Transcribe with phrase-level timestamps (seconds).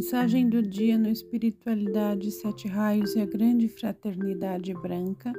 [0.00, 5.30] Mensagem do dia no Espiritualidade Sete Raios e a Grande Fraternidade Branca.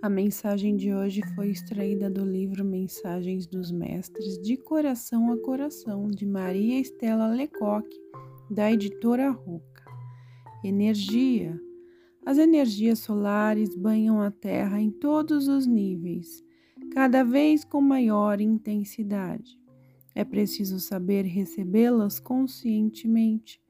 [0.00, 6.08] A mensagem de hoje foi extraída do livro Mensagens dos Mestres, de Coração a Coração,
[6.08, 7.88] de Maria Estela Lecoq,
[8.48, 9.84] da editora Roca.
[10.62, 11.60] Energia.
[12.24, 16.40] As energias solares banham a Terra em todos os níveis,
[16.92, 19.58] cada vez com maior intensidade.
[20.14, 23.63] É preciso saber recebê-las conscientemente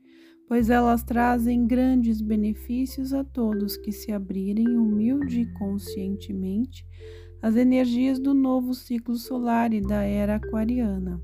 [0.48, 6.86] pois elas trazem grandes benefícios a todos que se abrirem humilde e conscientemente
[7.40, 11.20] às energias do novo ciclo solar e da era aquariana.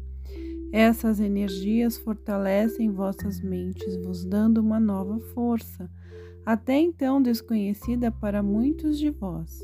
[0.73, 5.91] Essas energias fortalecem vossas mentes, vos dando uma nova força,
[6.47, 9.59] até então desconhecida para muitos de vós.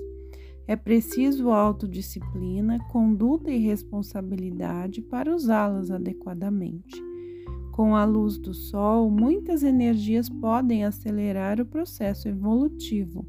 [0.66, 7.05] É preciso autodisciplina, conduta e responsabilidade para usá-las adequadamente.
[7.76, 13.26] Com a luz do Sol, muitas energias podem acelerar o processo evolutivo.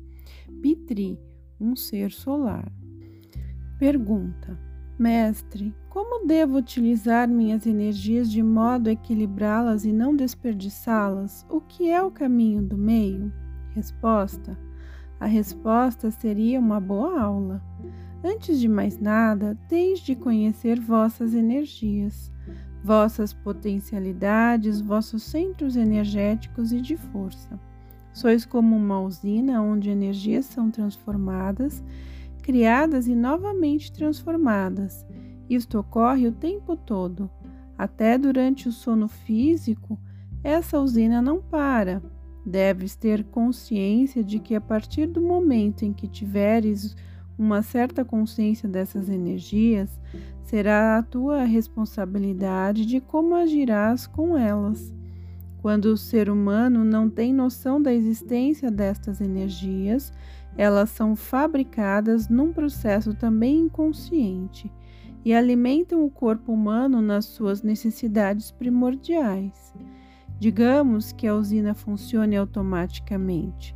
[0.61, 1.19] Pitri,
[1.59, 2.71] um ser solar.
[3.77, 4.57] Pergunta:
[4.97, 11.45] Mestre, como devo utilizar minhas energias de modo a equilibrá-las e não desperdiçá-las?
[11.49, 13.33] O que é o caminho do meio?
[13.75, 14.57] Resposta:
[15.19, 17.61] A resposta seria uma boa aula.
[18.23, 22.31] Antes de mais nada, tens de conhecer vossas energias
[22.83, 27.59] vossas potencialidades, vossos centros energéticos e de força.
[28.13, 31.83] Sois como uma usina onde energias são transformadas,
[32.41, 35.05] criadas e novamente transformadas.
[35.49, 37.29] Isto ocorre o tempo todo.
[37.77, 39.99] Até durante o sono físico,
[40.43, 42.01] essa usina não para.
[42.45, 46.95] Deves ter consciência de que a partir do momento em que tiveres
[47.37, 49.89] uma certa consciência dessas energias,
[50.43, 54.93] será a tua responsabilidade de como agirás com elas.
[55.61, 60.13] Quando o ser humano não tem noção da existência destas energias,
[60.57, 64.71] elas são fabricadas num processo também inconsciente
[65.23, 69.73] e alimentam o corpo humano nas suas necessidades primordiais.
[70.39, 73.75] Digamos que a usina funcione automaticamente,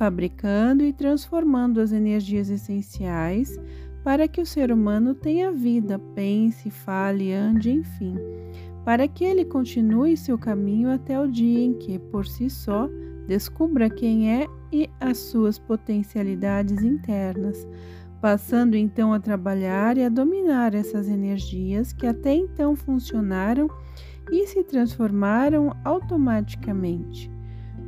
[0.00, 3.60] fabricando e transformando as energias essenciais
[4.02, 8.16] para que o ser humano tenha vida, pense, fale, ande, enfim,
[8.82, 12.88] para que ele continue seu caminho até o dia em que, por si só,
[13.26, 17.68] descubra quem é e as suas potencialidades internas,
[18.22, 23.68] passando então a trabalhar e a dominar essas energias que até então funcionaram
[24.32, 27.30] e se transformaram automaticamente.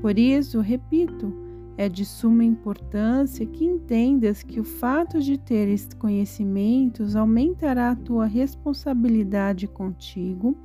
[0.02, 1.41] Por isso, repito,
[1.76, 8.26] é de suma importância que entendas que o fato de teres conhecimentos aumentará a tua
[8.26, 10.56] responsabilidade contigo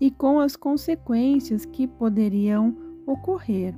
[0.00, 2.76] e com as consequências que poderiam
[3.06, 3.74] ocorrer.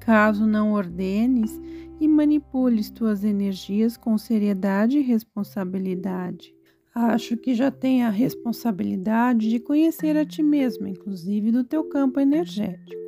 [0.00, 1.60] Caso não ordenes
[2.00, 6.54] e manipules tuas energias com seriedade e responsabilidade.
[6.94, 12.18] Acho que já tem a responsabilidade de conhecer a ti mesmo, inclusive do teu campo
[12.18, 13.07] energético.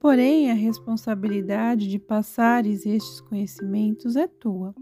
[0.00, 4.74] Porém, a responsabilidade de passares estes conhecimentos é tua.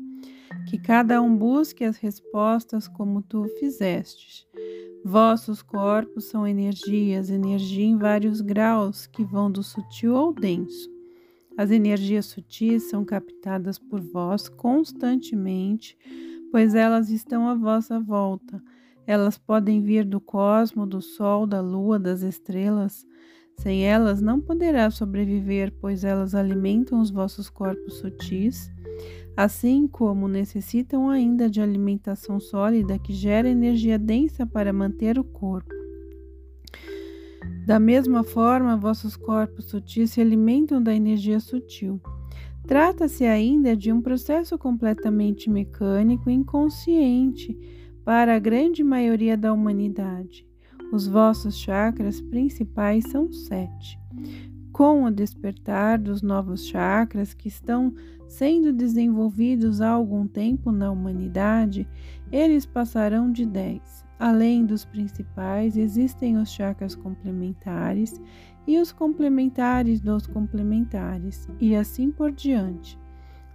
[0.70, 4.46] Que cada um busque as respostas como tu fizestes.
[5.04, 10.88] Vossos corpos são energias, energia em vários graus que vão do sutil ao denso.
[11.56, 15.98] As energias sutis são captadas por vós constantemente,
[16.52, 18.62] pois elas estão à vossa volta.
[19.04, 23.04] Elas podem vir do cosmo, do sol, da lua, das estrelas.
[23.58, 28.70] Sem elas não poderá sobreviver, pois elas alimentam os vossos corpos sutis,
[29.36, 35.74] assim como necessitam ainda de alimentação sólida que gera energia densa para manter o corpo.
[37.66, 42.00] Da mesma forma, vossos corpos sutis se alimentam da energia sutil.
[42.66, 47.58] Trata-se ainda de um processo completamente mecânico e inconsciente
[48.04, 50.47] para a grande maioria da humanidade.
[50.90, 54.00] Os vossos chakras principais são sete.
[54.72, 57.92] Com o despertar dos novos chakras que estão
[58.26, 61.86] sendo desenvolvidos há algum tempo na humanidade,
[62.32, 64.06] eles passarão de dez.
[64.18, 68.20] Além dos principais, existem os chakras complementares
[68.66, 72.98] e os complementares dos complementares, e assim por diante.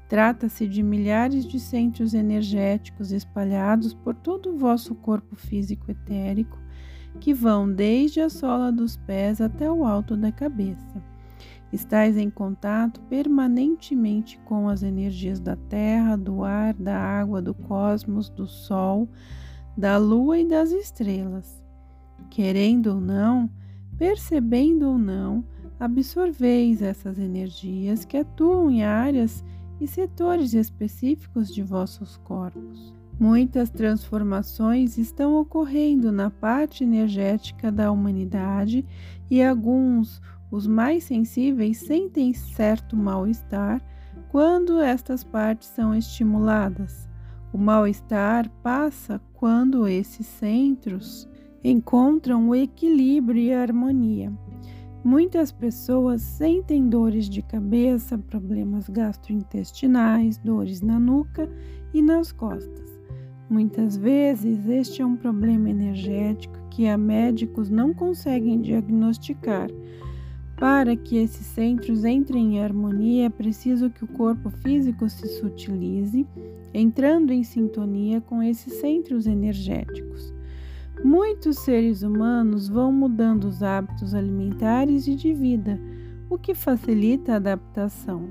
[0.08, 6.63] Trata-se de milhares de centros energéticos espalhados por todo o vosso corpo físico etérico
[7.20, 11.02] que vão desde a sola dos pés até o alto da cabeça.
[11.72, 18.30] Estais em contato permanentemente com as energias da terra, do ar, da água, do cosmos,
[18.30, 19.10] do sol,
[19.76, 21.64] da lua e das estrelas.
[22.30, 23.50] Querendo ou não,
[23.98, 25.44] percebendo ou não,
[25.80, 29.44] absorveis essas energias que atuam em áreas
[29.82, 32.94] e setores específicos de vossos corpos.
[33.24, 38.86] Muitas transformações estão ocorrendo na parte energética da humanidade
[39.32, 40.22] e alguns,
[40.52, 43.82] os mais sensíveis, sentem certo mal-estar
[44.28, 47.08] quando estas partes são estimuladas.
[47.54, 51.26] O mal-estar passa quando esses centros
[51.64, 54.34] encontram o equilíbrio e a harmonia.
[55.02, 61.50] Muitas pessoas sentem dores de cabeça, problemas gastrointestinais, dores na nuca
[61.94, 62.83] e nas costas.
[63.54, 69.70] Muitas vezes este é um problema energético que a médicos não conseguem diagnosticar.
[70.58, 76.26] Para que esses centros entrem em harmonia, é preciso que o corpo físico se sutilize,
[76.74, 80.34] entrando em sintonia com esses centros energéticos.
[81.06, 85.80] Muitos seres humanos vão mudando os hábitos alimentares e de vida,
[86.28, 88.30] o que facilita a adaptação.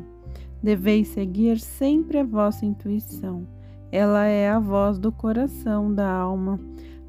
[0.60, 3.46] Deveis seguir sempre a vossa intuição.
[3.92, 6.58] Ela é a voz do coração, da alma.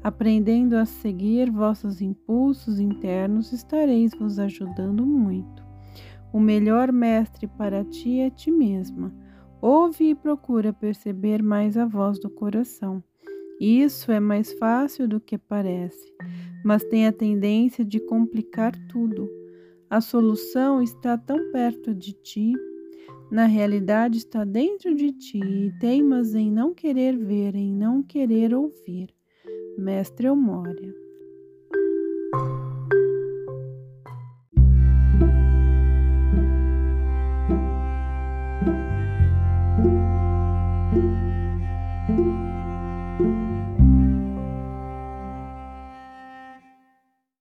[0.02, 5.64] Aprendendo a seguir vossos impulsos internos, estareis vos ajudando muito.
[6.30, 9.10] O melhor mestre para ti é ti mesma.
[9.62, 13.02] Ouve e procura perceber mais a voz do coração.
[13.58, 16.12] Isso é mais fácil do que parece,
[16.62, 19.26] mas tem a tendência de complicar tudo.
[19.88, 22.52] A solução está tão perto de ti
[23.30, 28.54] na realidade está dentro de ti e teimas em não querer ver, em não querer
[28.54, 29.14] ouvir.
[29.76, 31.03] Mestre Eumória.